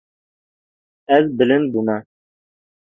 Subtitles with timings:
[1.17, 1.97] Ez bilind bûme.